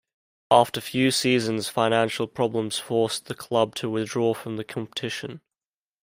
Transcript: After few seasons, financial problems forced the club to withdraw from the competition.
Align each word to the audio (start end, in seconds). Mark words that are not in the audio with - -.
After 0.49 0.81
few 0.81 1.11
seasons, 1.11 1.69
financial 1.69 2.25
problems 2.25 2.79
forced 2.79 3.27
the 3.27 3.35
club 3.35 3.75
to 3.75 3.87
withdraw 3.87 4.33
from 4.33 4.57
the 4.57 4.63
competition. 4.63 5.41